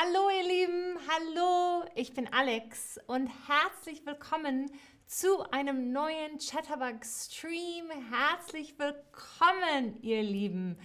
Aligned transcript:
Hallo 0.00 0.28
ihr 0.30 0.46
Lieben, 0.48 0.96
hallo, 1.08 1.84
ich 1.96 2.14
bin 2.14 2.32
Alex 2.32 3.00
und 3.08 3.28
herzlich 3.48 4.06
willkommen 4.06 4.70
zu 5.06 5.42
einem 5.50 5.90
neuen 5.90 6.38
Chatterbug 6.38 7.04
Stream. 7.04 7.90
Herzlich 8.12 8.78
willkommen 8.78 10.00
ihr 10.02 10.22
Lieben. 10.22 10.78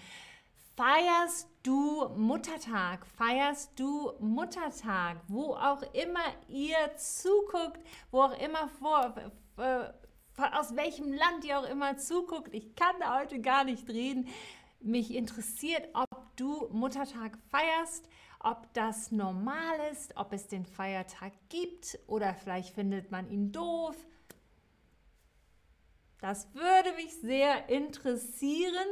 Feierst 0.75 1.47
du 1.61 2.09
Muttertag? 2.15 3.05
Feierst 3.05 3.79
du 3.79 4.13
Muttertag? 4.19 5.17
Wo 5.27 5.53
auch 5.53 5.83
immer 5.93 6.25
ihr 6.47 6.95
zuguckt, 6.97 7.81
wo 8.09 8.23
auch 8.23 8.41
immer 8.41 8.67
vor, 8.67 9.13
äh, 9.57 10.43
aus 10.53 10.75
welchem 10.75 11.13
Land 11.13 11.45
ihr 11.45 11.59
auch 11.59 11.69
immer 11.69 11.97
zuguckt. 11.97 12.51
Ich 12.51 12.73
kann 12.75 12.95
da 12.99 13.19
heute 13.19 13.39
gar 13.41 13.63
nicht 13.63 13.87
reden. 13.89 14.27
Mich 14.79 15.13
interessiert, 15.13 15.87
ob 15.93 16.35
du 16.35 16.67
Muttertag 16.71 17.37
feierst 17.51 18.09
ob 18.43 18.71
das 18.73 19.11
normal 19.11 19.79
ist, 19.91 20.15
ob 20.17 20.33
es 20.33 20.47
den 20.47 20.65
Feiertag 20.65 21.31
gibt 21.49 21.97
oder 22.07 22.35
vielleicht 22.35 22.75
findet 22.75 23.09
man 23.09 23.29
ihn 23.29 23.51
doof. 23.51 23.95
Das 26.19 26.53
würde 26.53 26.93
mich 26.95 27.13
sehr 27.21 27.69
interessieren. 27.69 28.87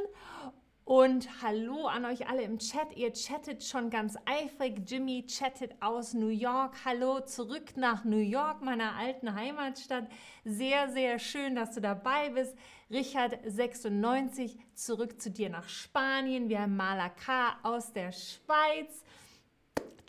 Und 0.84 1.42
hallo 1.42 1.86
an 1.86 2.04
euch 2.04 2.28
alle 2.28 2.42
im 2.42 2.58
Chat. 2.58 2.96
Ihr 2.96 3.12
chattet 3.12 3.62
schon 3.62 3.88
ganz 3.88 4.16
eifrig. 4.26 4.82
Jimmy 4.86 5.24
chattet 5.26 5.76
aus 5.80 6.12
New 6.12 6.28
York. 6.28 6.74
Hallo 6.84 7.20
zurück 7.20 7.76
nach 7.76 8.04
New 8.04 8.18
York, 8.18 8.62
meiner 8.62 8.96
alten 8.96 9.34
Heimatstadt. 9.34 10.08
Sehr, 10.44 10.90
sehr 10.90 11.20
schön, 11.20 11.54
dass 11.54 11.70
du 11.70 11.80
dabei 11.80 12.30
bist. 12.30 12.56
Richard 12.90 13.38
96, 13.46 14.58
zurück 14.74 15.22
zu 15.22 15.30
dir 15.30 15.50
nach 15.50 15.68
Spanien. 15.68 16.48
Wir 16.48 16.62
haben 16.62 16.76
Malaka 16.76 17.58
aus 17.62 17.92
der 17.92 18.10
Schweiz. 18.12 19.04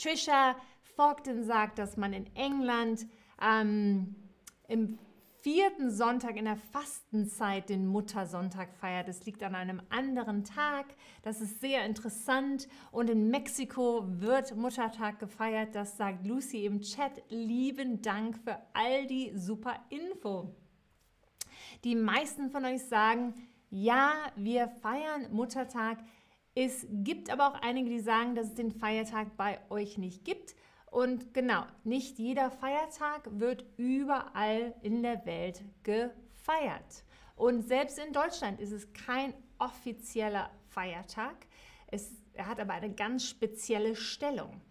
Trisha 0.04 0.58
Fogden 0.98 1.46
sagt, 1.46 1.80
dass 1.80 1.96
man 1.96 2.12
in 2.12 2.28
England 2.36 3.08
ähm, 3.42 4.16
im 4.68 5.00
vierten 5.40 5.92
Sonntag 5.92 6.36
in 6.36 6.44
der 6.46 6.58
Fastenzeit 6.58 7.70
den 7.70 7.88
Muttersonntag 7.88 8.74
feiert. 8.74 9.08
Es 9.08 9.26
liegt 9.26 9.44
an 9.44 9.56
einem 9.56 9.82
anderen 9.90 10.44
Tag. 10.44 10.88
Das 11.22 11.40
ist 11.40 11.62
sehr 11.62 11.86
interessant. 11.86 12.68
Und 12.92 13.10
in 13.10 13.30
Mexiko 13.30 14.04
wird 14.06 14.56
Muttertag 14.58 15.20
gefeiert. 15.20 15.74
Das 15.74 15.96
sagt 15.96 16.26
Lucy 16.26 16.66
im 16.66 16.82
Chat. 16.82 17.24
Lieben 17.30 18.02
Dank 18.02 18.38
für 18.38 18.58
all 18.74 19.08
die 19.08 19.32
super 19.36 19.76
Info. 19.90 20.54
Die 21.86 21.96
meisten 21.96 22.50
von 22.50 22.66
euch 22.66 22.84
sagen, 22.84 23.34
ja, 23.70 24.12
wir 24.36 24.68
feiern 24.68 25.32
Muttertag. 25.32 25.98
Es 26.56 26.86
gibt 26.90 27.32
aber 27.32 27.48
auch 27.48 27.62
einige, 27.62 27.90
die 27.90 28.00
sagen, 28.00 28.36
dass 28.36 28.48
es 28.48 28.56
den 28.56 28.72
Feiertag 28.72 29.36
bei 29.38 29.60
euch 29.70 29.98
nicht 29.98 30.24
gibt. 30.24 30.56
Und 30.92 31.34
genau, 31.34 31.64
nicht 31.84 32.20
jeder 32.20 32.52
Feiertag 32.52 33.28
wird 33.40 33.66
überall 33.78 34.76
in 34.84 35.02
der 35.02 35.26
Welt 35.26 35.64
gefeiert. 35.82 37.04
Und 37.36 37.68
selbst 37.68 37.98
in 37.98 38.14
Deutschland 38.14 38.60
ist 38.60 38.72
es 38.72 38.94
kein 38.94 39.34
offizieller 39.58 40.52
Feiertag. 40.70 41.36
Es, 41.88 42.12
er 42.34 42.46
hat 42.46 42.60
aber 42.60 42.74
eine 42.74 42.94
ganz 42.94 43.28
spezielle 43.28 43.96
Stellung. 43.96 44.62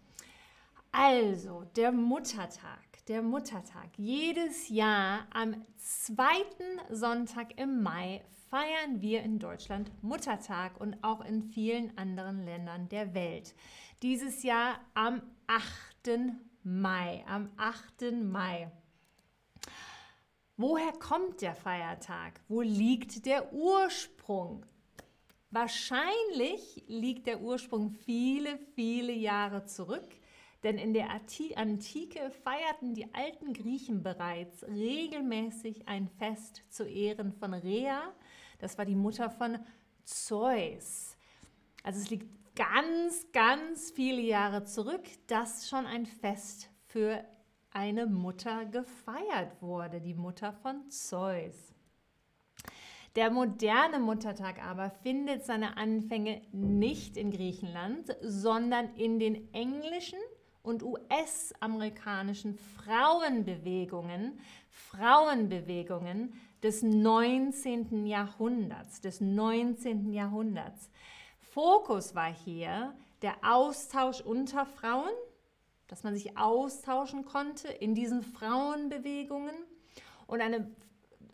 Also, 0.93 1.65
der 1.75 1.91
Muttertag. 1.91 2.79
Der 3.09 3.21
Muttertag. 3.21 3.89
Jedes 3.97 4.69
Jahr 4.69 5.27
am 5.33 5.65
zweiten 5.75 6.79
Sonntag 6.89 7.59
im 7.59 7.83
Mai 7.83 8.23
feiern 8.53 9.01
wir 9.01 9.23
in 9.23 9.39
Deutschland 9.39 9.89
Muttertag 10.03 10.79
und 10.79 11.03
auch 11.03 11.25
in 11.25 11.41
vielen 11.41 11.97
anderen 11.97 12.45
Ländern 12.45 12.87
der 12.87 13.15
Welt. 13.15 13.55
Dieses 14.03 14.43
Jahr 14.43 14.79
am 14.93 15.23
8. 15.47 16.19
Mai. 16.61 17.25
Am 17.27 17.49
8. 17.57 18.13
Mai. 18.13 18.69
Woher 20.55 20.91
kommt 20.91 21.41
der 21.41 21.55
Feiertag? 21.55 22.41
Wo 22.47 22.61
liegt 22.61 23.25
der 23.25 23.51
Ursprung? 23.53 24.63
Wahrscheinlich 25.49 26.83
liegt 26.85 27.25
der 27.25 27.41
Ursprung 27.41 27.89
viele, 27.89 28.59
viele 28.75 29.13
Jahre 29.13 29.65
zurück, 29.65 30.09
denn 30.61 30.77
in 30.77 30.93
der 30.93 31.09
Antike 31.09 32.29
feierten 32.43 32.93
die 32.93 33.11
alten 33.15 33.53
Griechen 33.53 34.03
bereits 34.03 34.63
regelmäßig 34.65 35.87
ein 35.87 36.07
Fest 36.19 36.61
zu 36.69 36.83
Ehren 36.83 37.33
von 37.33 37.55
Rhea, 37.55 38.13
das 38.63 38.77
war 38.77 38.85
die 38.85 38.95
Mutter 38.95 39.29
von 39.29 39.59
Zeus. 40.05 41.17
Also 41.83 41.99
es 41.99 42.09
liegt 42.09 42.55
ganz, 42.55 43.31
ganz 43.33 43.91
viele 43.91 44.21
Jahre 44.21 44.63
zurück, 44.63 45.03
dass 45.27 45.67
schon 45.67 45.85
ein 45.85 46.05
Fest 46.05 46.69
für 46.87 47.23
eine 47.71 48.05
Mutter 48.05 48.65
gefeiert 48.65 49.61
wurde, 49.61 49.99
die 49.99 50.13
Mutter 50.13 50.53
von 50.53 50.89
Zeus. 50.89 51.73
Der 53.15 53.31
moderne 53.31 53.99
Muttertag 53.99 54.65
aber 54.65 54.89
findet 54.89 55.43
seine 55.45 55.75
Anfänge 55.77 56.41
nicht 56.51 57.17
in 57.17 57.31
Griechenland, 57.31 58.15
sondern 58.21 58.95
in 58.95 59.19
den 59.19 59.53
englischen 59.53 60.19
und 60.63 60.81
US-amerikanischen 60.81 62.57
Frauenbewegungen, 62.57 64.39
Frauenbewegungen 64.69 66.33
des 66.63 66.81
19. 66.81 68.05
Jahrhunderts, 68.05 69.01
des 69.01 69.19
19. 69.21 70.13
Jahrhunderts. 70.13 70.89
Fokus 71.51 72.15
war 72.15 72.33
hier 72.33 72.95
der 73.21 73.35
Austausch 73.43 74.21
unter 74.21 74.65
Frauen, 74.65 75.11
dass 75.87 76.03
man 76.03 76.15
sich 76.15 76.37
austauschen 76.37 77.25
konnte 77.25 77.67
in 77.67 77.93
diesen 77.93 78.23
Frauenbewegungen 78.23 79.55
und 80.25 80.41
eine 80.41 80.71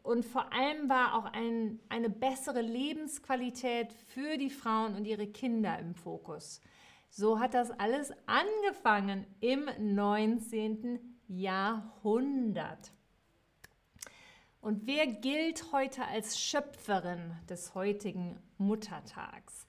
und 0.01 0.25
vor 0.25 0.51
allem 0.53 0.89
war 0.89 1.13
auch 1.13 1.25
ein, 1.25 1.79
eine 1.89 2.09
bessere 2.09 2.61
Lebensqualität 2.61 3.93
für 3.93 4.37
die 4.37 4.49
Frauen 4.49 4.95
und 4.95 5.05
ihre 5.05 5.27
Kinder 5.27 5.77
im 5.77 5.93
Fokus. 5.93 6.61
So 7.09 7.39
hat 7.39 7.53
das 7.53 7.71
alles 7.71 8.13
angefangen 8.27 9.25
im 9.39 9.69
19. 9.79 10.99
Jahrhundert. 11.27 12.91
Und 14.61 14.85
wer 14.87 15.07
gilt 15.07 15.71
heute 15.71 16.05
als 16.05 16.39
Schöpferin 16.39 17.35
des 17.49 17.73
heutigen 17.75 18.39
Muttertags? 18.57 19.65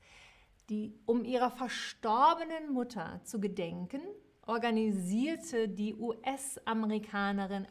Die, 0.68 0.94
um 1.06 1.24
ihrer 1.24 1.50
verstorbenen 1.50 2.72
Mutter 2.72 3.20
zu 3.24 3.40
gedenken, 3.40 4.02
organisierte 4.46 5.68
die 5.68 5.94
US-Amerikanerin 5.94 7.66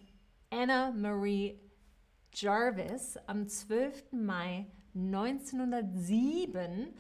Anna 0.50 0.92
Marie 0.92 1.60
Jarvis 2.34 3.18
am 3.28 3.48
12. 3.48 4.14
Mai 4.14 4.66
1907, 4.96 6.94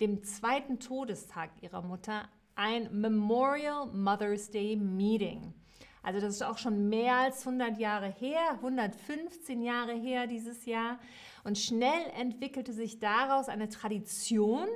dem 0.00 0.22
zweiten 0.22 0.80
Todestag 0.80 1.50
ihrer 1.60 1.82
Mutter, 1.82 2.28
ein 2.54 2.88
Memorial 2.92 3.86
Mother's 3.86 4.50
Day 4.50 4.76
Meeting. 4.76 5.54
Also 6.02 6.20
das 6.20 6.34
ist 6.34 6.42
auch 6.42 6.58
schon 6.58 6.88
mehr 6.88 7.14
als 7.16 7.46
100 7.46 7.78
Jahre 7.78 8.08
her, 8.08 8.52
115 8.56 9.62
Jahre 9.62 9.94
her 9.94 10.26
dieses 10.26 10.66
Jahr. 10.66 10.98
Und 11.44 11.58
schnell 11.58 12.10
entwickelte 12.18 12.72
sich 12.72 12.98
daraus 12.98 13.48
eine 13.48 13.68
Tradition 13.70 14.68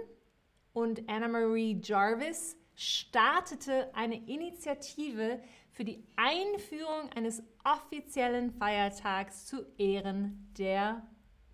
und 0.72 1.08
Anna 1.08 1.28
Marie 1.28 1.80
Jarvis 1.82 2.56
startete 2.74 3.94
eine 3.94 4.16
Initiative 4.26 5.40
für 5.72 5.84
die 5.84 6.04
Einführung 6.16 7.10
eines 7.14 7.42
offiziellen 7.64 8.52
Feiertags 8.52 9.46
zu 9.46 9.66
Ehren 9.76 10.52
der 10.56 11.06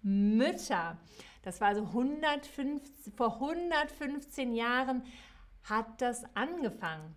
Mütter. 0.02 0.98
Das 1.44 1.60
war 1.60 1.68
also 1.68 1.82
150, 1.82 3.14
vor 3.14 3.34
115 3.34 4.54
Jahren 4.54 5.02
hat 5.62 6.00
das 6.00 6.24
angefangen. 6.34 7.14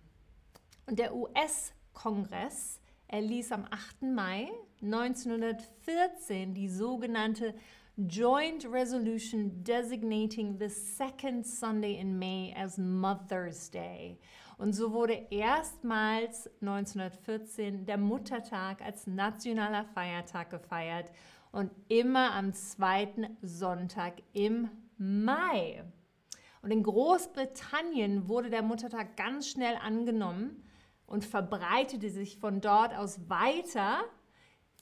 Und 0.86 0.98
der 0.98 1.14
US- 1.14 1.72
Kongress 1.98 2.80
erließ 3.08 3.50
am 3.50 3.66
8. 3.70 4.02
Mai 4.02 4.52
1914 4.80 6.54
die 6.54 6.68
sogenannte 6.68 7.54
Joint 7.96 8.64
Resolution 8.70 9.64
designating 9.64 10.56
the 10.60 10.68
second 10.68 11.44
Sunday 11.44 11.98
in 11.98 12.16
May 12.16 12.54
as 12.56 12.78
Mother's 12.78 13.68
Day. 13.70 14.20
Und 14.58 14.74
so 14.74 14.92
wurde 14.92 15.26
erstmals 15.30 16.48
1914 16.60 17.84
der 17.84 17.98
Muttertag 17.98 18.80
als 18.82 19.08
nationaler 19.08 19.84
Feiertag 19.84 20.50
gefeiert 20.50 21.10
und 21.52 21.70
immer 21.88 22.32
am 22.34 22.52
zweiten 22.54 23.36
Sonntag 23.42 24.22
im 24.32 24.68
Mai. 24.96 25.84
Und 26.62 26.70
in 26.70 26.82
Großbritannien 26.82 28.28
wurde 28.28 28.50
der 28.50 28.62
Muttertag 28.62 29.16
ganz 29.16 29.48
schnell 29.48 29.76
angenommen 29.76 30.64
und 31.06 31.24
verbreitete 31.24 32.10
sich 32.10 32.38
von 32.38 32.60
dort 32.60 32.94
aus 32.94 33.28
weiter 33.28 34.00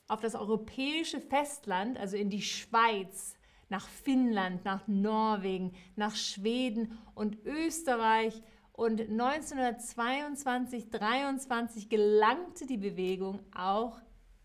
auf 0.07 0.21
das 0.21 0.35
europäische 0.35 1.21
Festland, 1.21 1.97
also 1.99 2.17
in 2.17 2.29
die 2.29 2.41
Schweiz, 2.41 3.35
nach 3.69 3.87
Finnland, 3.87 4.63
nach 4.63 4.87
Norwegen, 4.87 5.73
nach 5.95 6.15
Schweden 6.15 6.97
und 7.13 7.45
Österreich 7.45 8.41
Und 8.77 9.01
1922, 9.01 10.91
23 10.91 11.89
gelangte 11.89 12.67
die 12.67 12.77
Bewegung 12.77 13.39
auch 13.51 13.99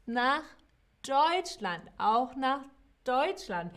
nach 0.07 0.43
Deutschland, 1.03 1.83
auch 1.99 2.35
nach 2.37 2.65
Deutschland. 3.05 3.73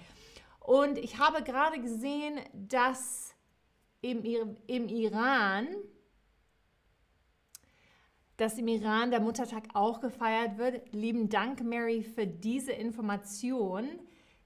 Und 0.59 0.97
ich 0.97 1.19
habe 1.19 1.43
gerade 1.43 1.79
gesehen, 1.79 2.39
dass 2.53 3.35
im, 4.01 4.23
im 4.67 4.87
Iran, 4.87 5.67
dass 8.37 8.57
im 8.57 8.67
Iran 8.67 9.11
der 9.11 9.19
Muttertag 9.19 9.63
auch 9.73 10.01
gefeiert 10.01 10.57
wird. 10.57 10.93
Lieben 10.93 11.29
Dank, 11.29 11.63
Mary, 11.63 12.03
für 12.03 12.27
diese 12.27 12.71
Information. 12.71 13.87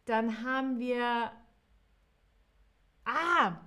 Dann 0.05 0.43
haben 0.43 0.79
wir, 0.79 1.31
ah, 3.05 3.57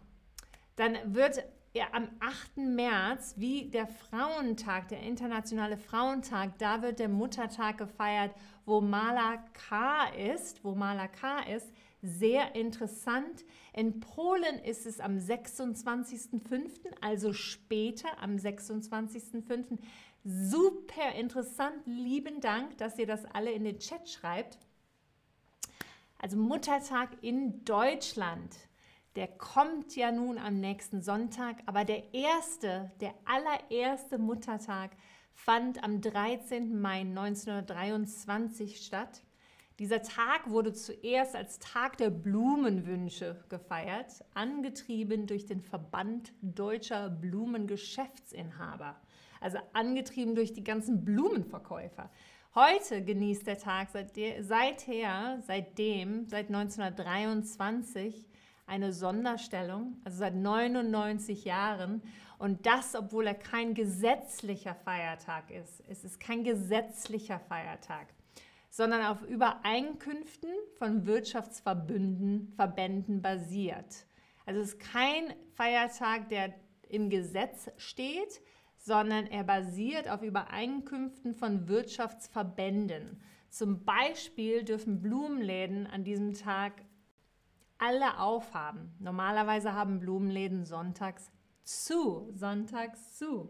dann 0.76 1.14
wird 1.14 1.44
ja, 1.74 1.86
am 1.92 2.08
8. 2.20 2.58
März, 2.58 3.34
wie 3.38 3.70
der 3.70 3.86
Frauentag, 3.86 4.88
der 4.88 5.00
internationale 5.00 5.78
Frauentag, 5.78 6.58
da 6.58 6.82
wird 6.82 6.98
der 6.98 7.08
Muttertag 7.08 7.78
gefeiert, 7.78 8.34
wo 8.64 8.80
Malaka 8.80 10.08
ist, 10.08 10.64
wo 10.64 10.74
Malaka 10.74 11.40
ist. 11.40 11.72
Sehr 12.02 12.54
interessant. 12.56 13.44
In 13.72 14.00
Polen 14.00 14.58
ist 14.58 14.86
es 14.86 14.98
am 14.98 15.18
26.05., 15.18 16.70
also 17.00 17.32
später 17.32 18.08
am 18.20 18.36
26.05. 18.36 19.78
Super 20.24 21.12
interessant. 21.16 21.86
Lieben 21.86 22.40
Dank, 22.40 22.76
dass 22.78 22.98
ihr 22.98 23.06
das 23.06 23.24
alle 23.26 23.52
in 23.52 23.64
den 23.64 23.78
Chat 23.78 24.08
schreibt. 24.08 24.58
Also 26.18 26.36
Muttertag 26.36 27.10
in 27.22 27.64
Deutschland 27.64 28.56
der 29.16 29.28
kommt 29.28 29.94
ja 29.94 30.10
nun 30.10 30.38
am 30.38 30.58
nächsten 30.58 31.02
Sonntag, 31.02 31.56
aber 31.66 31.84
der 31.84 32.14
erste, 32.14 32.90
der 33.00 33.14
allererste 33.24 34.18
Muttertag 34.18 34.92
fand 35.34 35.82
am 35.82 36.00
13. 36.00 36.80
Mai 36.80 37.00
1923 37.00 38.84
statt. 38.84 39.22
Dieser 39.78 40.02
Tag 40.02 40.50
wurde 40.50 40.72
zuerst 40.72 41.34
als 41.34 41.58
Tag 41.58 41.96
der 41.96 42.10
Blumenwünsche 42.10 43.42
gefeiert, 43.48 44.24
angetrieben 44.34 45.26
durch 45.26 45.46
den 45.46 45.60
Verband 45.60 46.32
deutscher 46.42 47.10
Blumengeschäftsinhaber, 47.10 48.96
also 49.40 49.58
angetrieben 49.72 50.34
durch 50.34 50.52
die 50.52 50.62
ganzen 50.62 51.04
Blumenverkäufer. 51.04 52.10
Heute 52.54 53.02
genießt 53.02 53.46
der 53.46 53.58
Tag 53.58 53.88
seither, 53.90 55.40
seitdem, 55.40 56.26
seit 56.26 56.48
1923 56.48 58.26
eine 58.66 58.92
Sonderstellung, 58.92 59.96
also 60.04 60.18
seit 60.18 60.34
99 60.34 61.44
Jahren. 61.44 62.02
Und 62.42 62.66
das, 62.66 62.96
obwohl 62.96 63.28
er 63.28 63.36
kein 63.36 63.72
gesetzlicher 63.72 64.74
Feiertag 64.74 65.48
ist. 65.52 65.80
Es 65.88 66.02
ist 66.02 66.18
kein 66.18 66.42
gesetzlicher 66.42 67.38
Feiertag, 67.38 68.08
sondern 68.68 69.06
auf 69.06 69.22
Übereinkünften 69.22 70.50
von 70.76 71.06
Wirtschaftsverbünden, 71.06 72.52
Verbänden 72.56 73.22
basiert. 73.22 74.06
Also 74.44 74.60
es 74.60 74.70
ist 74.70 74.80
kein 74.80 75.32
Feiertag, 75.54 76.30
der 76.30 76.52
im 76.88 77.10
Gesetz 77.10 77.70
steht, 77.76 78.40
sondern 78.76 79.28
er 79.28 79.44
basiert 79.44 80.10
auf 80.10 80.22
Übereinkünften 80.22 81.36
von 81.36 81.68
Wirtschaftsverbänden. 81.68 83.22
Zum 83.50 83.84
Beispiel 83.84 84.64
dürfen 84.64 85.00
Blumenläden 85.00 85.86
an 85.86 86.02
diesem 86.02 86.34
Tag 86.34 86.72
alle 87.78 88.18
aufhaben. 88.18 88.96
Normalerweise 88.98 89.74
haben 89.74 90.00
Blumenläden 90.00 90.64
sonntags 90.64 91.30
zu. 91.64 92.30
Sonntags 92.34 93.16
zu. 93.18 93.48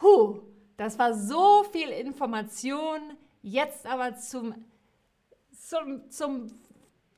Huh, 0.00 0.40
das 0.76 0.98
war 0.98 1.14
so 1.14 1.64
viel 1.72 1.88
Information. 1.88 3.00
Jetzt 3.42 3.86
aber 3.86 4.16
zum, 4.16 4.54
zum, 5.52 6.10
zum 6.10 6.50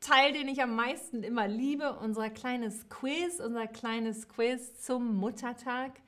Teil, 0.01 0.33
den 0.33 0.49
ich 0.49 0.63
am 0.63 0.77
meisten 0.77 1.23
immer 1.23 1.49
liebe, 1.49 1.99
unser 1.99 2.31
kleines 2.31 2.89
Quiz, 2.89 3.41
unser 3.41 3.67
kleines 3.67 4.29
Quiz 4.29 4.81
zum 4.81 5.17
Muttertag. 5.17 6.01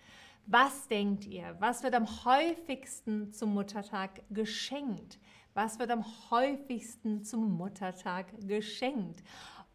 Was 0.46 0.86
denkt 0.88 1.26
ihr? 1.26 1.56
Was 1.58 1.82
wird 1.82 1.94
am 1.94 2.06
häufigsten 2.24 3.32
zum 3.32 3.54
Muttertag 3.54 4.22
geschenkt? 4.30 5.18
Was 5.54 5.78
wird 5.78 5.90
am 5.90 6.04
häufigsten 6.30 7.24
zum 7.24 7.52
Muttertag 7.56 8.26
geschenkt? 8.46 9.22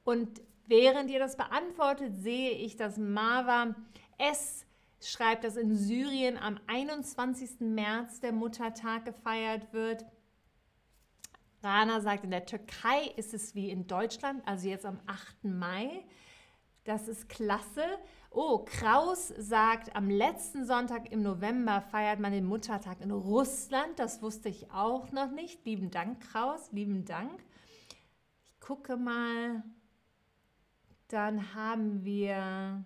Und 0.04 0.42
während 0.68 1.10
ihr 1.10 1.20
das 1.20 1.38
beantwortet, 1.38 2.16
sehe 2.16 2.52
ich, 2.52 2.76
dass 2.76 2.98
Marva 2.98 3.76
S. 4.18 4.66
schreibt, 5.02 5.44
dass 5.44 5.58
in 5.58 5.76
Syrien 5.76 6.38
am 6.38 6.60
21. 6.68 7.60
März 7.60 8.20
der 8.20 8.32
Muttertag 8.32 9.06
gefeiert 9.06 9.74
wird. 9.74 10.06
Rana 11.64 12.00
sagt, 12.00 12.24
in 12.24 12.32
der 12.32 12.46
Türkei 12.46 13.12
ist 13.16 13.34
es 13.34 13.56
wie 13.56 13.70
in 13.70 13.88
Deutschland, 13.88 14.48
also 14.48 14.68
jetzt 14.68 14.86
am 14.86 15.00
8. 15.08 15.44
Mai. 15.46 16.06
Das 16.84 17.08
ist 17.08 17.28
klasse. 17.28 17.84
Oh, 18.30 18.60
Kraus 18.66 19.30
sagt, 19.30 19.96
am 19.96 20.10
letzten 20.10 20.66
Sonntag 20.66 21.12
im 21.12 21.24
November 21.24 21.82
feiert 21.82 22.20
man 22.20 22.32
den 22.32 22.46
Muttertag 22.46 23.02
in 23.02 23.12
Russland. 23.12 23.98
Das 23.98 24.22
wusste 24.22 24.50
ich 24.50 24.72
auch 24.72 25.12
noch 25.12 25.32
nicht. 25.32 25.66
Lieben 25.66 25.90
Dank, 25.90 26.22
Kraus. 26.22 26.72
Lieben 26.72 27.06
Dank. 27.06 27.44
Ich 28.44 28.60
gucke 28.60 28.98
mal. 28.98 29.64
Dann 31.16 31.56
haben 31.56 32.04
wir. 32.04 32.84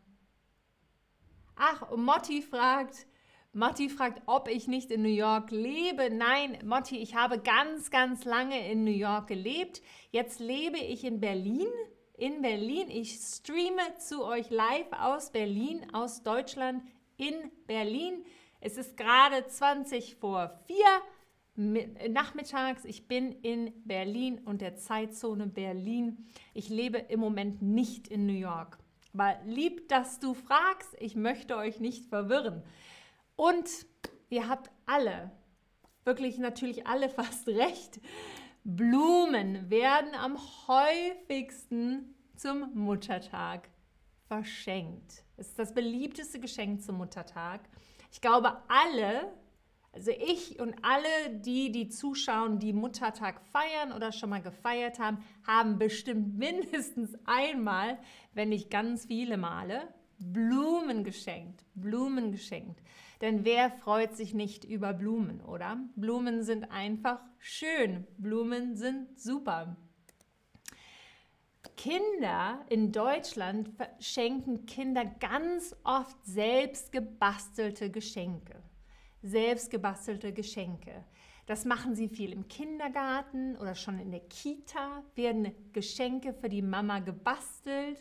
Ach, 1.56 1.90
Motti 1.96 2.44
fragt, 2.44 3.08
Motti 3.54 3.90
fragt, 3.90 4.22
ob 4.28 4.48
ich 4.48 4.68
nicht 4.68 4.92
in 4.92 5.02
New 5.02 5.08
York 5.08 5.50
lebe. 5.50 6.12
Nein, 6.12 6.60
Motti, 6.64 7.00
ich 7.00 7.16
habe 7.16 7.40
ganz, 7.40 7.90
ganz 7.90 8.26
lange 8.26 8.72
in 8.72 8.84
New 8.84 8.92
York 8.92 9.30
gelebt. 9.30 9.81
Jetzt 10.12 10.40
lebe 10.40 10.78
ich 10.78 11.06
in 11.06 11.20
Berlin. 11.20 11.66
In 12.18 12.44
Berlin. 12.44 12.92
Ich 12.92 13.20
streame 13.20 13.98
zu 13.98 14.24
euch 14.24 14.52
live 14.52 14.92
aus 14.92 15.31
Berlin, 15.31 15.88
aus 15.92 16.22
Deutschland, 16.22 16.84
in 17.18 17.34
Berlin. 17.66 18.24
Es 18.62 18.78
ist 18.78 18.96
gerade 18.96 19.48
20 19.48 20.18
vor 20.18 20.52
4 20.68 20.86
nachmittags. 21.59 22.85
Ich 22.85 23.07
bin 23.07 23.31
in 23.31 23.73
Berlin 23.85 24.39
und 24.39 24.61
der 24.61 24.77
Zeitzone 24.77 25.47
Berlin. 25.47 26.25
Ich 26.53 26.69
lebe 26.69 26.97
im 26.97 27.19
Moment 27.19 27.61
nicht 27.61 28.07
in 28.07 28.25
New 28.25 28.33
York. 28.33 28.79
Aber 29.13 29.35
lieb, 29.45 29.89
dass 29.89 30.19
du 30.19 30.33
fragst. 30.33 30.95
Ich 30.99 31.16
möchte 31.16 31.57
euch 31.57 31.80
nicht 31.80 32.06
verwirren. 32.06 32.63
Und 33.35 33.69
ihr 34.30 34.47
habt 34.47 34.71
alle, 34.85 35.31
wirklich 36.06 36.37
natürlich 36.37 36.87
alle 36.87 37.09
fast 37.09 37.47
recht, 37.47 37.99
Blumen 38.63 39.69
werden 39.69 40.13
am 40.16 40.37
häufigsten 40.68 42.16
zum 42.35 42.73
Muttertag 42.73 43.69
verschenkt. 44.28 45.23
Es 45.37 45.49
ist 45.49 45.59
das 45.59 45.73
beliebteste 45.73 46.39
Geschenk 46.39 46.83
zum 46.83 46.97
Muttertag. 46.97 47.61
Ich 48.11 48.21
glaube, 48.21 48.57
alle 48.68 49.31
also 49.92 50.12
ich 50.12 50.60
und 50.60 50.76
alle 50.84 51.40
die, 51.40 51.72
die 51.72 51.90
zuschauen, 51.90 52.60
die 52.60 52.74
Muttertag 52.74 53.42
feiern 53.52 53.92
oder 53.92 54.12
schon 54.12 54.30
mal 54.30 54.42
gefeiert 54.42 55.00
haben, 55.00 55.24
haben 55.46 55.80
bestimmt 55.80 56.38
mindestens 56.38 57.18
einmal, 57.26 57.98
wenn 58.34 58.50
nicht 58.50 58.69
ganz 58.69 59.06
viele 59.06 59.38
Male, 59.38 59.94
Blumen 60.19 61.04
geschenkt. 61.04 61.66
Blumen 61.74 62.31
geschenkt. 62.31 62.81
Denn 63.22 63.46
wer 63.46 63.72
freut 63.72 64.16
sich 64.16 64.34
nicht 64.34 64.64
über 64.64 64.94
Blumen, 64.94 65.42
oder? 65.42 65.78
Blumen 65.96 66.44
sind 66.44 66.72
einfach 66.72 67.19
schön. 67.38 68.06
Blumen 68.18 68.76
sind 68.76 69.19
super. 69.19 69.76
Kinder 71.76 72.66
in 72.69 72.92
Deutschland 72.92 73.72
schenken 74.00 74.66
Kinder 74.66 75.06
ganz 75.06 75.76
oft 75.84 76.18
selbst 76.26 76.92
gebastelte 76.92 77.90
Geschenke 77.90 78.62
selbstgebastelte 79.21 80.33
Geschenke. 80.33 81.04
Das 81.45 81.66
machen 81.66 81.95
sie 81.95 82.07
viel 82.07 82.31
im 82.31 82.47
Kindergarten 82.47 83.57
oder 83.57 83.73
schon 83.73 83.97
in 83.99 84.11
der 84.11 84.19
Kita, 84.19 85.04
werden 85.16 85.52
Geschenke 85.73 86.33
für 86.33 86.47
die 86.47 86.61
Mama 86.61 86.99
gebastelt 86.99 87.99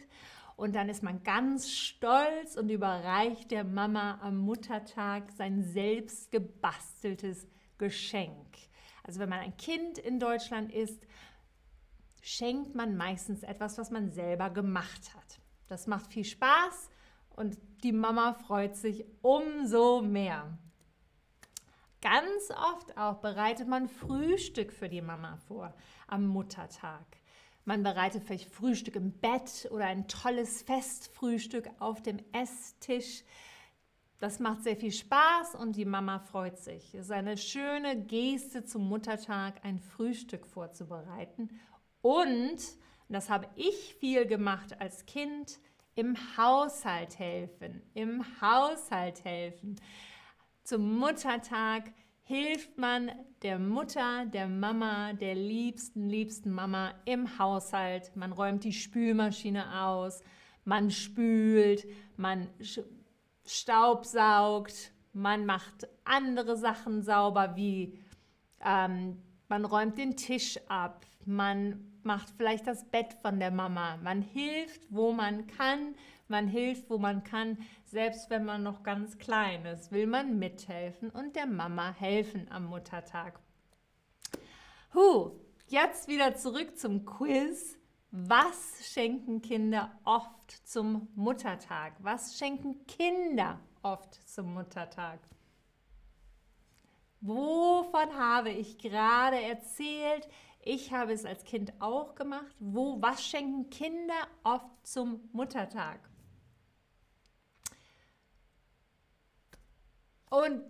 und 0.57 0.75
dann 0.75 0.89
ist 0.89 1.03
man 1.03 1.23
ganz 1.23 1.71
stolz 1.71 2.57
und 2.57 2.69
überreicht 2.69 3.51
der 3.51 3.65
Mama 3.65 4.19
am 4.21 4.39
Muttertag 4.39 5.31
sein 5.31 5.63
selbstgebasteltes 5.63 7.47
Geschenk. 7.79 8.59
Also 9.05 9.21
wenn 9.21 9.29
man 9.29 9.39
ein 9.39 9.57
Kind 9.57 9.99
in 9.99 10.19
Deutschland 10.19 10.73
ist, 10.73 11.07
schenkt 12.21 12.75
man 12.75 12.97
meistens 12.97 13.45
etwas, 13.45 13.79
was 13.79 13.91
man 13.91 14.11
selber 14.11 14.51
gemacht 14.51 15.15
hat. 15.15 15.41
Das 15.69 15.87
macht 15.87 16.13
viel 16.13 16.25
Spaß 16.25 16.91
und 17.31 17.57
die 17.83 17.93
Mama 17.93 18.35
freut 18.35 18.77
sich 18.77 19.07
umso 19.23 20.03
mehr. 20.03 20.59
Ganz 22.01 22.51
oft 22.51 22.97
auch 22.97 23.17
bereitet 23.17 23.67
man 23.67 23.89
Frühstück 23.89 24.73
für 24.73 24.89
die 24.89 25.03
Mama 25.03 25.37
vor 25.49 25.75
am 26.07 26.27
Muttertag. 26.27 27.05
Man 27.65 27.83
bereitet 27.83 28.23
vielleicht 28.25 28.51
Frühstück 28.51 28.97
im 28.97 29.13
Bett 29.13 29.69
oder 29.73 29.87
ein 29.87 30.07
tolles 30.07 30.63
Festfrühstück 30.63 31.69
auf 31.81 32.01
dem 32.01 32.19
Esstisch. 32.33 33.25
Das 34.21 34.39
macht 34.39 34.63
sehr 34.63 34.77
viel 34.77 34.93
Spaß 34.93 35.57
und 35.57 35.77
die 35.77 35.85
Mama 35.85 36.21
freut 36.21 36.59
sich. 36.59 36.95
Es 36.95 37.07
ist 37.07 37.13
eine 37.13 37.37
schöne 37.37 38.01
Geste 38.05 38.65
zum 38.65 38.89
Muttertag, 38.89 39.65
ein 39.65 39.79
Frühstück 39.79 40.47
vorzubereiten. 40.47 41.61
Und, 42.01 42.59
das 43.09 43.29
habe 43.29 43.49
ich 43.57 43.97
viel 43.97 44.25
gemacht 44.27 44.81
als 44.81 45.05
Kind, 45.07 45.59
im 45.95 46.17
Haushalt 46.37 47.19
helfen. 47.19 47.83
Im 47.95 48.25
Haushalt 48.41 49.25
helfen. 49.25 49.77
Zum 50.69 50.99
Muttertag 50.99 51.95
hilft 52.25 52.77
man 52.77 53.11
der 53.41 53.59
Mutter, 53.59 54.27
der 54.27 54.49
Mama, 54.49 55.15
der 55.15 55.35
liebsten, 55.35 56.11
liebsten 56.11 56.53
Mama 56.53 56.93
im 57.07 57.39
Haushalt. 57.39 58.15
Man 58.15 58.33
räumt 58.33 58.65
die 58.65 58.75
Spülmaschine 58.75 59.81
aus, 59.81 60.23
man 60.67 60.91
spült, 60.91 61.87
man 62.19 62.49
staubsaugt, 63.47 64.93
man 65.15 65.47
macht 65.47 65.89
andere 66.05 66.59
Sachen 66.59 67.03
sauber, 67.03 67.57
wie 67.57 67.99
ähm, 68.63 69.23
man 69.49 69.65
räumt 69.65 69.97
den 69.97 70.19
Tisch 70.19 70.61
ab, 70.69 71.07
man 71.25 71.99
macht 72.03 72.29
vielleicht 72.37 72.67
das 72.67 72.85
Bett 72.91 73.15
von 73.23 73.41
der 73.41 73.53
Mama, 73.53 73.97
man 74.03 74.21
hilft, 74.21 74.83
wo 74.91 75.13
man 75.13 75.47
kann, 75.47 75.95
man 76.31 76.49
hilft, 76.49 76.91
wo 76.91 76.99
man 76.99 77.25
kann, 77.25 77.59
selbst 77.85 78.31
wenn 78.31 78.45
man 78.45 78.63
noch 78.63 78.83
ganz 78.83 79.19
klein 79.19 79.65
ist, 79.67 79.93
will 79.93 80.07
man 80.07 80.39
mithelfen 80.39 81.11
und 81.11 81.37
der 81.37 81.47
Mama 81.47 81.93
helfen 81.93 82.47
am 82.51 82.67
Muttertag. 82.67 83.41
Huh, 84.95 85.33
jetzt 85.69 86.09
wieder 86.09 86.35
zurück 86.35 86.79
zum 86.79 87.05
Quiz. 87.05 87.79
Was 88.11 88.91
schenken 88.91 89.43
Kinder 89.43 89.93
oft 90.05 90.51
zum 90.67 91.09
Muttertag? 91.15 91.93
Was 91.99 92.39
schenken 92.39 92.87
Kinder 92.87 93.61
oft 93.83 94.27
zum 94.27 94.55
Muttertag? 94.55 95.21
Wovon 97.21 98.15
habe 98.17 98.51
ich 98.51 98.79
gerade 98.79 99.41
erzählt? 99.41 100.29
Ich 100.63 100.93
habe 100.93 101.13
es 101.13 101.25
als 101.25 101.45
Kind 101.45 101.73
auch 101.81 102.15
gemacht. 102.15 102.55
Wo, 102.61 103.01
was 103.03 103.25
schenken 103.25 103.69
Kinder 103.71 104.27
oft 104.45 104.87
zum 104.87 105.29
Muttertag? 105.33 106.01
Und 110.31 110.63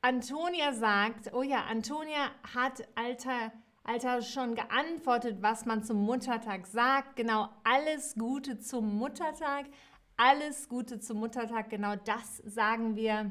Antonia 0.00 0.72
sagt, 0.72 1.32
oh 1.32 1.42
ja, 1.42 1.64
Antonia 1.64 2.30
hat 2.54 2.86
Alter 2.94 3.52
Alter, 3.86 4.22
schon 4.22 4.54
geantwortet, 4.54 5.42
was 5.42 5.66
man 5.66 5.84
zum 5.84 6.06
Muttertag 6.06 6.66
sagt. 6.66 7.16
Genau, 7.16 7.50
alles 7.64 8.14
Gute 8.14 8.58
zum 8.58 8.96
Muttertag. 8.96 9.66
Alles 10.16 10.70
Gute 10.70 11.00
zum 11.00 11.18
Muttertag, 11.18 11.68
genau 11.68 11.94
das 11.94 12.38
sagen 12.38 12.96
wir. 12.96 13.30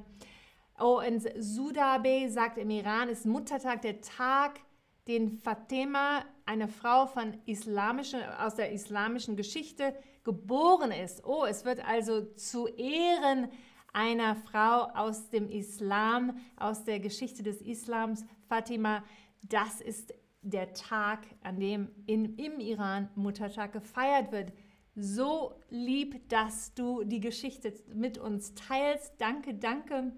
Oh, 0.79 1.01
und 1.01 1.27
Sudabe 1.39 2.29
sagt, 2.29 2.59
im 2.59 2.69
Iran 2.69 3.09
ist 3.09 3.25
Muttertag 3.25 3.81
der 3.81 4.01
Tag, 4.01 4.59
den 5.07 5.31
Fatima, 5.31 6.23
eine 6.45 6.67
Frau 6.67 7.07
von 7.07 7.35
islamischen, 7.47 8.21
aus 8.39 8.53
der 8.53 8.71
islamischen 8.73 9.35
Geschichte, 9.35 9.95
geboren 10.23 10.91
ist. 10.91 11.25
Oh, 11.25 11.45
es 11.45 11.65
wird 11.65 11.83
also 11.83 12.25
zu 12.35 12.67
Ehren 12.67 13.49
einer 13.93 14.35
Frau 14.35 14.89
aus 14.95 15.29
dem 15.29 15.49
Islam, 15.49 16.37
aus 16.57 16.83
der 16.83 16.99
Geschichte 16.99 17.43
des 17.43 17.61
Islams, 17.61 18.25
Fatima, 18.49 19.03
das 19.43 19.81
ist 19.81 20.13
der 20.41 20.73
Tag, 20.73 21.25
an 21.41 21.59
dem 21.59 21.89
in, 22.05 22.35
im 22.37 22.59
Iran 22.59 23.09
Muttertag 23.15 23.71
gefeiert 23.71 24.31
wird. 24.31 24.51
So 24.95 25.55
lieb, 25.69 26.29
dass 26.29 26.73
du 26.73 27.03
die 27.03 27.19
Geschichte 27.19 27.73
mit 27.93 28.17
uns 28.17 28.53
teilst. 28.53 29.13
Danke, 29.19 29.55
danke. 29.55 30.13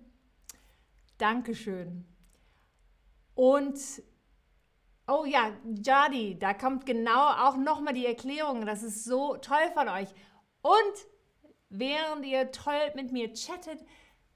Dankeschön. 1.18 2.06
Und, 3.36 3.80
oh 5.08 5.26
ja, 5.26 5.52
Jadi, 5.66 6.38
da 6.40 6.54
kommt 6.54 6.86
genau 6.86 7.30
auch 7.30 7.56
nochmal 7.58 7.94
die 7.94 8.06
Erklärung. 8.06 8.66
Das 8.66 8.84
ist 8.84 9.06
so 9.06 9.38
toll 9.38 9.72
von 9.74 9.88
euch. 9.88 10.10
Und 10.62 11.08
während 11.80 12.26
ihr 12.26 12.52
toll 12.52 12.92
mit 12.96 13.12
mir 13.12 13.34
chattet, 13.34 13.80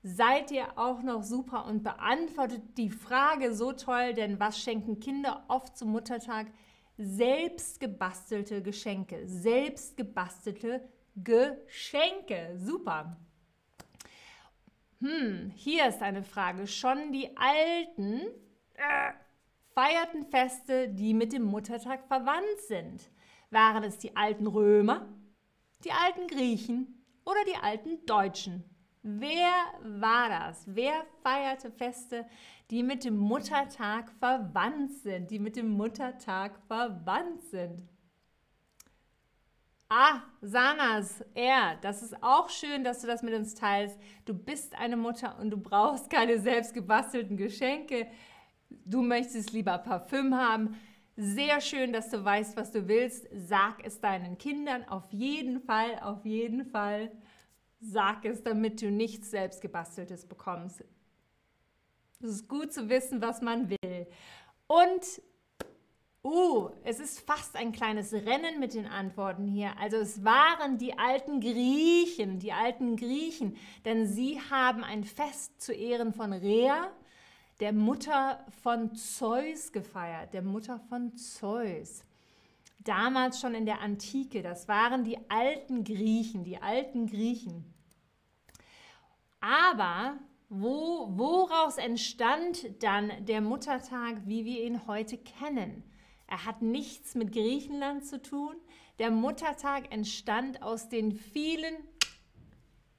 seid 0.04 0.52
ihr 0.52 0.78
auch 0.78 1.02
noch 1.02 1.24
super 1.24 1.66
und 1.66 1.84
beantwortet 1.84 2.62
die 2.78 2.90
Frage 2.90 3.54
so 3.54 3.74
toll, 3.74 4.14
denn 4.14 4.40
was 4.40 4.60
schenken 4.60 5.00
Kinder 5.00 5.44
oft 5.48 5.78
zum 5.78 5.92
Muttertag? 5.92 6.48
Selbst 6.98 7.80
gebastelte 7.80 8.62
Geschenke, 8.62 9.26
selbst 9.26 9.96
gebastelte 9.96 10.88
Geschenke. 11.16 12.56
Super. 12.58 13.18
Hm, 15.00 15.52
hier 15.56 15.88
ist 15.88 16.02
eine 16.02 16.24
Frage. 16.24 16.68
Schon 16.68 17.14
die 17.14 17.30
alten 17.38 18.22
äh, 18.74 19.14
feierten 19.74 20.26
Feste, 20.26 20.90
die 20.90 21.14
mit 21.14 21.32
dem 21.32 21.44
Muttertag 21.44 22.06
verwandt 22.08 22.60
sind. 22.68 23.10
Waren 23.50 23.84
es 23.84 23.98
die 23.98 24.16
alten 24.18 24.46
Römer, 24.46 25.08
die 25.86 25.92
alten 25.92 26.28
Griechen 26.28 26.99
oder 27.30 27.46
die 27.46 27.62
alten 27.62 28.06
Deutschen? 28.06 28.64
Wer 29.02 29.54
war 29.82 30.30
das? 30.30 30.64
Wer 30.68 31.06
feierte 31.24 31.72
Feste, 31.72 32.26
die 32.70 32.84
mit 32.84 33.06
dem 33.06 33.18
Muttertag 33.18 34.12
verwandt 34.20 34.92
sind? 34.92 35.32
Die 35.32 35.40
mit 35.40 35.56
dem 35.56 35.70
Muttertag 35.70 36.60
verwandt 36.68 37.44
sind. 37.44 37.88
Ah, 39.92 40.22
Sanas, 40.42 41.24
er, 41.34 41.78
das 41.82 42.04
ist 42.04 42.22
auch 42.22 42.50
schön, 42.50 42.84
dass 42.84 43.02
du 43.02 43.08
das 43.08 43.24
mit 43.24 43.34
uns 43.34 43.56
teilst. 43.56 43.98
Du 44.26 44.36
bist 44.36 44.76
eine 44.76 44.98
Mutter 44.98 45.40
und 45.40 45.50
du 45.50 45.58
brauchst 45.58 46.12
keine 46.12 46.38
selbst 46.40 46.74
gebastelten 46.76 47.38
Geschenke. 47.38 48.08
Du 48.70 49.02
möchtest 49.02 49.52
lieber 49.52 49.80
Parfüm 49.80 50.36
haben. 50.36 50.78
Sehr 51.22 51.60
schön, 51.60 51.92
dass 51.92 52.10
du 52.10 52.24
weißt, 52.24 52.56
was 52.56 52.72
du 52.72 52.88
willst. 52.88 53.28
Sag 53.34 53.86
es 53.86 54.00
deinen 54.00 54.38
Kindern 54.38 54.88
auf 54.88 55.12
jeden 55.12 55.60
Fall, 55.60 56.00
auf 56.00 56.26
jeden 56.26 56.64
Fall. 56.64 57.12
Sag 57.82 58.24
es, 58.24 58.42
damit 58.42 58.82
du 58.82 58.90
nichts 58.90 59.30
selbstgebasteltes 59.30 60.26
bekommst. 60.26 60.82
Es 62.22 62.30
ist 62.30 62.48
gut 62.48 62.72
zu 62.72 62.88
wissen, 62.88 63.22
was 63.22 63.42
man 63.42 63.70
will. 63.70 64.08
Und 64.68 65.22
uh, 66.24 66.70
es 66.86 67.02
ist 67.02 67.20
fast 67.20 67.58
ein 67.58 67.74
kleines 67.74 68.14
Rennen 68.14 68.62
mit 68.62 68.74
den 68.74 68.88
Antworten 68.88 69.46
hier. 69.46 69.78
Also 69.78 69.98
es 69.98 70.24
waren 70.24 70.78
die 70.78 70.98
alten 70.98 71.42
Griechen, 71.42 72.40
die 72.40 72.54
alten 72.54 72.96
Griechen, 72.96 73.58
denn 73.84 74.08
sie 74.08 74.40
haben 74.50 74.86
ein 74.86 75.04
Fest 75.04 75.60
zu 75.60 75.74
Ehren 75.74 76.14
von 76.14 76.32
Rhea, 76.32 76.90
der 77.60 77.74
Mutter 77.74 78.46
von 78.62 78.96
Zeus 78.96 79.72
gefeiert, 79.72 80.34
der 80.34 80.42
Mutter 80.42 80.80
von 80.80 81.16
Zeus 81.18 82.04
damals 82.84 83.40
schon 83.40 83.54
in 83.56 83.66
der 83.66 83.82
Antike. 83.82 84.42
Das 84.42 84.68
waren 84.68 85.04
die 85.04 85.18
alten 85.30 85.84
Griechen, 85.84 86.44
die 86.44 86.62
alten 86.62 87.08
Griechen. 87.08 87.74
Aber 89.42 90.18
wo, 90.50 91.10
woraus 91.12 91.78
entstand 91.78 92.84
dann 92.84 93.12
der 93.26 93.42
Muttertag, 93.42 94.22
wie 94.26 94.46
wir 94.46 94.64
ihn 94.64 94.88
heute 94.88 95.18
kennen? 95.18 95.84
Er 96.28 96.46
hat 96.46 96.62
nichts 96.62 97.16
mit 97.16 97.32
Griechenland 97.32 98.06
zu 98.06 98.22
tun. 98.22 98.56
Der 99.00 99.12
Muttertag 99.12 99.92
entstand 99.94 100.62
aus 100.62 100.90
den 100.90 101.12
vielen 101.12 101.76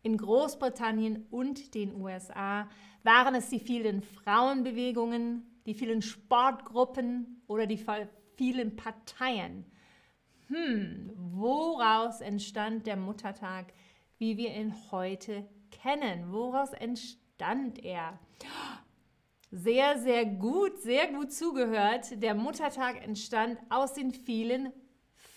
in 0.02 0.16
Großbritannien 0.16 1.26
und 1.30 1.74
den 1.74 2.00
USA. 2.00 2.68
Waren 3.02 3.34
es 3.34 3.48
die 3.48 3.60
vielen 3.60 4.02
Frauenbewegungen, 4.02 5.60
die 5.66 5.74
vielen 5.74 6.02
Sportgruppen 6.02 7.42
oder 7.46 7.66
die 7.66 7.84
vielen 8.36 8.76
Parteien? 8.76 9.64
hm, 10.50 11.12
woraus 11.16 12.20
entstand 12.20 12.86
der 12.86 12.96
Muttertag, 12.96 13.72
wie 14.18 14.36
wir 14.36 14.54
ihn 14.54 14.74
heute 14.90 15.48
kennen? 15.70 16.32
Woraus 16.32 16.72
entstand 16.72 17.82
er? 17.84 18.18
Sehr, 19.52 19.98
sehr 19.98 20.26
gut, 20.26 20.80
sehr 20.80 21.08
gut 21.12 21.32
zugehört. 21.32 22.20
Der 22.20 22.34
Muttertag 22.34 23.02
entstand 23.02 23.58
aus 23.68 23.94
den 23.94 24.12
vielen 24.12 24.72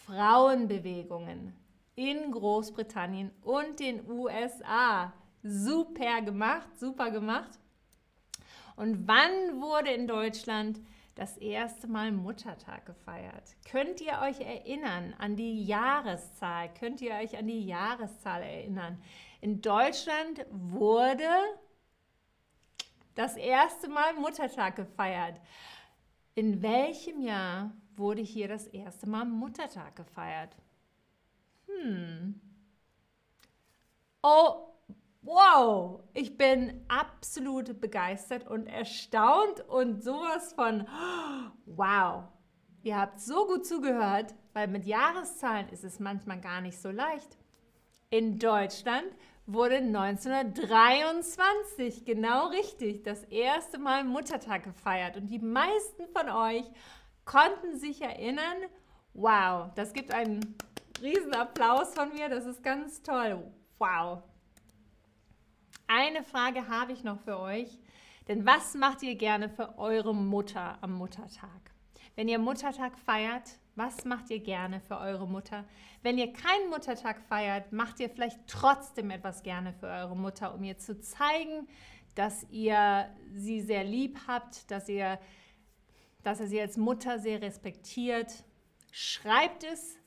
Frauenbewegungen 0.05 1.53
in 1.95 2.31
Großbritannien 2.31 3.31
und 3.41 3.79
den 3.79 4.09
USA. 4.09 5.13
Super 5.43 6.21
gemacht, 6.21 6.69
super 6.79 7.11
gemacht. 7.11 7.59
Und 8.75 9.07
wann 9.07 9.61
wurde 9.61 9.91
in 9.91 10.07
Deutschland 10.07 10.79
das 11.15 11.37
erste 11.37 11.87
Mal 11.87 12.11
Muttertag 12.11 12.85
gefeiert. 12.85 13.55
Könnt 13.69 14.01
ihr 14.01 14.19
euch 14.21 14.39
erinnern 14.39 15.13
an 15.19 15.35
die 15.35 15.63
Jahreszahl? 15.63 16.73
Könnt 16.73 17.01
ihr 17.01 17.13
euch 17.13 17.37
an 17.37 17.47
die 17.47 17.65
Jahreszahl 17.65 18.41
erinnern? 18.41 19.01
In 19.41 19.61
Deutschland 19.61 20.45
wurde 20.49 21.29
das 23.15 23.35
erste 23.35 23.89
Mal 23.89 24.13
Muttertag 24.15 24.75
gefeiert. 24.75 25.39
In 26.33 26.63
welchem 26.63 27.21
Jahr 27.21 27.71
wurde 27.95 28.23
hier 28.23 28.47
das 28.47 28.65
erste 28.65 29.07
Mal 29.07 29.25
Muttertag 29.25 29.95
gefeiert? 29.95 30.55
Hm. 31.67 32.41
Oh, 34.23 34.72
wow, 35.23 36.01
ich 36.13 36.37
bin 36.37 36.85
absolut 36.87 37.81
begeistert 37.81 38.47
und 38.47 38.67
erstaunt 38.67 39.67
und 39.67 40.03
sowas 40.03 40.53
von 40.53 40.87
wow. 41.65 42.25
Ihr 42.83 42.97
habt 42.97 43.19
so 43.19 43.47
gut 43.47 43.65
zugehört, 43.65 44.35
weil 44.51 44.67
mit 44.67 44.85
Jahreszahlen 44.85 45.69
ist 45.69 45.85
es 45.85 45.99
manchmal 45.99 46.39
gar 46.41 46.61
nicht 46.61 46.79
so 46.79 46.91
leicht. 46.91 47.39
In 48.09 48.37
Deutschland 48.37 49.07
wurde 49.45 49.77
1923 49.77 52.05
genau 52.05 52.47
richtig 52.47 53.03
das 53.03 53.23
erste 53.23 53.79
Mal 53.79 54.03
Muttertag 54.03 54.63
gefeiert 54.63 55.17
und 55.17 55.27
die 55.27 55.39
meisten 55.39 56.07
von 56.15 56.29
euch 56.29 56.63
konnten 57.25 57.77
sich 57.77 58.01
erinnern, 58.01 58.57
wow, 59.13 59.69
das 59.75 59.91
gibt 59.93 60.13
einen 60.13 60.55
riesen 61.01 61.33
Applaus 61.33 61.93
von 61.93 62.13
mir, 62.13 62.29
das 62.29 62.45
ist 62.45 62.63
ganz 62.63 63.01
toll. 63.01 63.43
Wow. 63.79 64.23
Eine 65.95 66.23
Frage 66.23 66.67
habe 66.69 66.91
ich 66.91 67.03
noch 67.03 67.19
für 67.19 67.39
euch, 67.39 67.77
denn 68.27 68.47
was 68.47 68.73
macht 68.73 69.03
ihr 69.03 69.13
gerne 69.13 69.47
für 69.47 69.77
eure 69.77 70.15
Mutter 70.15 70.79
am 70.81 70.93
Muttertag? 70.93 71.71
Wenn 72.15 72.27
ihr 72.27 72.39
Muttertag 72.39 72.97
feiert, 72.97 73.59
was 73.75 74.03
macht 74.03 74.31
ihr 74.31 74.39
gerne 74.39 74.81
für 74.81 74.97
eure 74.97 75.27
Mutter? 75.27 75.65
Wenn 76.01 76.17
ihr 76.17 76.33
keinen 76.33 76.71
Muttertag 76.71 77.21
feiert, 77.29 77.71
macht 77.71 77.99
ihr 77.99 78.09
vielleicht 78.09 78.39
trotzdem 78.47 79.11
etwas 79.11 79.43
gerne 79.43 79.71
für 79.71 79.85
eure 79.85 80.17
Mutter, 80.17 80.55
um 80.55 80.63
ihr 80.63 80.79
zu 80.79 80.99
zeigen, 80.99 81.67
dass 82.15 82.43
ihr 82.49 83.07
sie 83.35 83.61
sehr 83.61 83.83
lieb 83.83 84.17
habt, 84.25 84.71
dass 84.71 84.89
ihr, 84.89 85.19
dass 86.23 86.39
ihr 86.39 86.47
sie 86.47 86.59
als 86.59 86.75
Mutter 86.75 87.19
sehr 87.19 87.39
respektiert. 87.39 88.43
Schreibt 88.91 89.63
es 89.63 89.99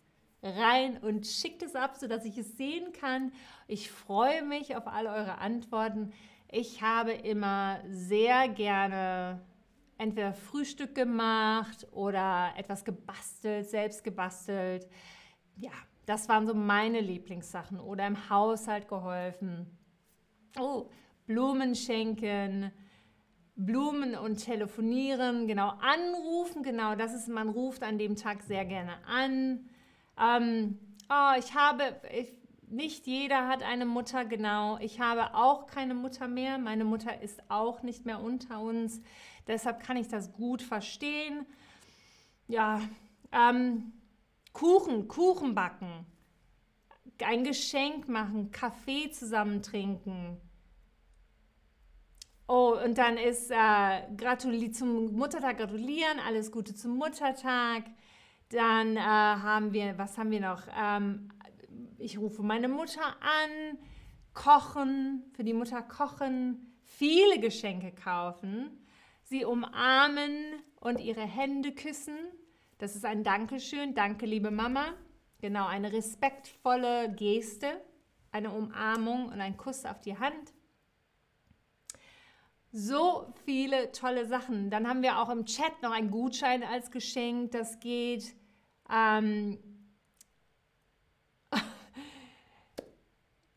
rein 0.47 0.99
und 0.99 1.27
schickt 1.27 1.63
es 1.63 1.75
ab, 1.75 1.97
sodass 1.97 2.25
ich 2.25 2.39
es 2.39 2.57
sehen 2.57 2.93
kann. 2.93 3.33
Ich 3.67 3.91
freue 3.91 4.43
mich 4.43 4.77
auf 4.77 4.87
alle 4.87 5.11
eure 5.11 5.39
Antworten. 5.39 6.13
Ich 6.51 6.83
habe 6.83 7.13
immer 7.13 7.81
sehr 7.89 8.49
gerne 8.49 9.41
entweder 9.99 10.33
Frühstück 10.33 10.95
gemacht 10.95 11.87
oder 11.93 12.53
etwas 12.57 12.85
gebastelt, 12.85 13.69
selbst 13.69 14.05
gebastelt. 14.05 14.89
Ja, 15.57 15.73
das 16.07 16.29
waren 16.29 16.47
so 16.47 16.55
meine 16.55 17.01
Lieblingssachen. 17.01 17.81
Oder 17.81 18.07
im 18.07 18.31
Haushalt 18.31 18.89
geholfen. 18.89 19.67
Oh, 20.59 20.89
Blumen 21.27 21.75
schenken, 21.75 22.71
Blumen 23.57 24.15
und 24.15 24.37
telefonieren, 24.37 25.47
genau 25.47 25.73
anrufen, 25.81 26.63
genau 26.63 26.95
das 26.95 27.15
ist, 27.15 27.29
man 27.29 27.49
ruft 27.49 27.83
an 27.83 27.99
dem 27.99 28.15
Tag 28.15 28.43
sehr 28.43 28.65
gerne 28.65 29.05
an. 29.07 29.69
Ähm, 30.21 30.79
oh, 31.09 31.39
ich 31.39 31.55
habe, 31.55 32.01
ich, 32.13 32.29
nicht 32.69 33.07
jeder 33.07 33.49
hat 33.49 33.63
eine 33.63 33.87
Mutter, 33.87 34.25
genau. 34.25 34.79
Ich 34.79 35.01
habe 35.01 35.35
auch 35.35 35.67
keine 35.67 35.95
Mutter 35.95 36.29
mehr. 36.29 36.59
Meine 36.59 36.85
Mutter 36.85 37.21
ist 37.23 37.41
auch 37.49 37.83
nicht 37.83 38.07
mehr 38.07 38.21
unter 38.21 38.61
uns. 38.61 39.01
Deshalb 39.47 39.83
kann 39.83 39.97
ich 39.97 40.09
das 40.09 40.33
gut 40.33 40.63
verstehen. 40.63 41.47
Ja, 42.49 42.81
ähm, 43.33 43.93
Kuchen, 44.53 45.09
Kuchen 45.09 45.55
backen, 45.55 46.07
ein 47.23 47.45
Geschenk 47.45 48.09
machen, 48.09 48.51
Kaffee 48.51 49.11
zusammen 49.11 49.63
trinken. 49.63 50.41
Oh, 52.49 52.77
und 52.83 52.97
dann 52.97 53.17
ist 53.17 53.51
äh, 53.51 54.71
zum 54.73 55.17
Muttertag 55.17 55.59
gratulieren, 55.59 56.21
alles 56.27 56.53
Gute 56.53 56.75
zum 56.75 56.97
Muttertag. 56.97 57.85
Dann 58.51 58.97
äh, 58.97 59.01
haben 59.01 59.73
wir, 59.73 59.99
was 59.99 60.19
haben 60.19 60.31
wir 60.31 60.41
noch? 60.41 60.63
Ähm, 60.79 61.31
ich 61.99 62.19
rufe 62.19 62.43
meine 62.43 62.69
Mutter 62.69 63.03
an, 63.21 63.79
kochen, 64.35 65.25
für 65.35 65.45
die 65.45 65.55
Mutter 65.55 65.83
kochen, 65.83 66.77
viele 66.85 67.41
Geschenke 67.41 67.93
kaufen 67.93 68.83
sie 69.29 69.45
umarmen 69.45 70.63
und 70.81 71.01
ihre 71.01 71.23
Hände 71.23 71.73
küssen. 71.73 72.17
Das 72.79 72.95
ist 72.95 73.05
ein 73.05 73.25
Dankeschön. 73.25 73.95
Danke, 73.95 74.27
liebe 74.27 74.51
Mama. 74.51 74.95
Genau, 75.41 75.67
eine 75.67 75.93
respektvolle 75.93 77.13
Geste, 77.15 77.81
eine 78.31 78.53
Umarmung 78.53 79.27
und 79.27 79.41
ein 79.41 79.57
Kuss 79.57 79.85
auf 79.85 80.01
die 80.01 80.19
Hand. 80.19 80.53
So 82.79 83.33
viele 83.47 83.91
tolle 83.91 84.27
Sachen. 84.27 84.69
Dann 84.69 84.87
haben 84.87 85.01
wir 85.03 85.19
auch 85.19 85.31
im 85.31 85.47
Chat 85.47 85.81
noch 85.83 85.93
einen 85.93 86.11
Gutschein 86.11 86.63
als 86.63 86.91
Geschenk. 86.91 87.53
Das 87.53 87.81
geht. 87.81 88.35
Ähm, 88.93 89.59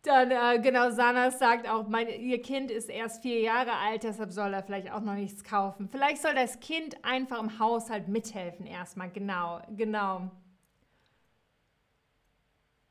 Dann, 0.03 0.32
äh, 0.32 0.62
genau, 0.62 0.91
Sana 0.91 1.32
sagt 1.32 1.67
auch, 1.67 1.89
mein, 1.89 2.08
ihr 2.08 2.41
Kind 2.41 2.71
ist 2.71 2.89
erst 2.89 3.21
vier 3.21 3.41
Jahre 3.41 3.73
alt, 3.73 4.03
deshalb 4.03 4.32
soll 4.32 4.53
er 4.53 4.63
vielleicht 4.63 4.89
auch 4.89 5.01
noch 5.01 5.15
nichts 5.15 5.43
kaufen. 5.43 5.89
Vielleicht 5.89 6.21
soll 6.21 6.36
das 6.36 6.62
Kind 6.62 7.03
einfach 7.03 7.41
im 7.41 7.60
Haushalt 7.60 8.08
mithelfen 8.08 8.65
erstmal, 8.65 9.10
genau, 9.12 9.60
genau. 9.75 10.32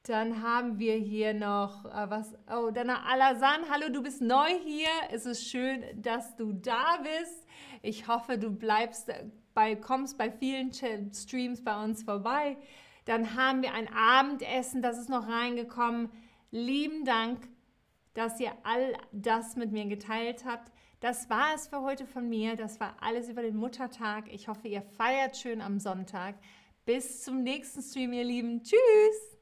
Dann 0.09 0.43
haben 0.43 0.79
wir 0.79 0.95
hier 0.95 1.35
noch 1.35 1.85
äh, 1.85 2.09
was. 2.09 2.35
Oh, 2.51 2.71
dann 2.71 2.89
Alasan, 2.89 3.69
hallo, 3.71 3.91
du 3.93 4.03
bist 4.03 4.23
neu 4.23 4.49
hier. 4.65 4.89
Es 5.13 5.27
ist 5.27 5.47
schön, 5.47 5.85
dass 5.97 6.35
du 6.35 6.55
da 6.55 6.97
bist. 7.03 7.47
Ich 7.83 8.09
hoffe, 8.09 8.39
du 8.39 8.51
bleibst 8.51 9.13
bei, 9.53 9.77
kommst 9.77 10.17
bei 10.17 10.31
vielen 10.31 10.73
Streams 10.73 11.63
bei 11.63 11.85
uns 11.85 12.05
vorbei. 12.05 12.57
Dann 13.05 13.37
haben 13.37 13.61
wir 13.61 13.75
ein 13.75 13.87
Abendessen, 13.93 14.81
das 14.81 14.97
ist 14.97 15.11
noch 15.11 15.29
reingekommen. 15.29 16.09
Lieben 16.51 17.05
Dank, 17.05 17.47
dass 18.15 18.41
ihr 18.41 18.53
all 18.63 18.95
das 19.13 19.57
mit 19.57 19.73
mir 19.73 19.85
geteilt 19.85 20.47
habt. 20.47 20.73
Das 21.01 21.29
war 21.29 21.55
es 21.55 21.69
für 21.69 21.83
heute 21.83 22.07
von 22.07 22.27
mir. 22.31 22.57
Das 22.57 22.81
war 22.81 22.97
alles 23.03 23.29
über 23.29 23.43
den 23.43 23.57
Muttertag. 23.57 24.33
Ich 24.33 24.49
hoffe, 24.49 24.69
ihr 24.69 24.81
feiert 24.81 25.37
schön 25.37 25.61
am 25.61 25.79
Sonntag. 25.79 26.35
Bis 26.87 27.25
zum 27.25 27.43
nächsten 27.43 27.83
Stream, 27.83 28.15
ihr 28.15 28.25
Lieben. 28.25 28.63
Tschüss! 28.63 29.38